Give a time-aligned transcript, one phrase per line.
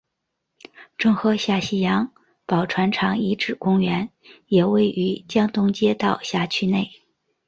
[0.97, 2.11] 郑和下西洋
[2.47, 4.09] 宝船厂遗址公园
[4.47, 6.89] 也位于江东街道辖区内。